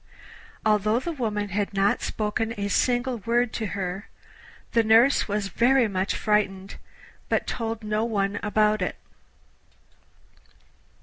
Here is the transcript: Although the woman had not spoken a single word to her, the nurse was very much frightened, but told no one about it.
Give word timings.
Although 0.65 0.99
the 0.99 1.11
woman 1.11 1.49
had 1.49 1.75
not 1.75 2.01
spoken 2.01 2.55
a 2.57 2.69
single 2.69 3.17
word 3.19 3.53
to 3.53 3.67
her, 3.67 4.07
the 4.71 4.83
nurse 4.83 5.27
was 5.27 5.49
very 5.49 5.87
much 5.87 6.15
frightened, 6.15 6.77
but 7.29 7.45
told 7.45 7.83
no 7.83 8.03
one 8.03 8.39
about 8.41 8.81
it. 8.81 8.95